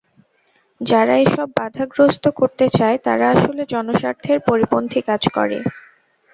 যারা 0.81 1.13
এসব 1.17 1.47
বাধাগ্রস্ত 1.57 2.23
করতে 2.39 2.65
চায়, 2.77 2.97
তারা 3.05 3.25
আসলে 3.35 3.61
জনস্বার্থের 3.73 4.37
পরিপন্থী 4.47 4.99
কাজ 5.09 5.21
করে। 5.29 5.57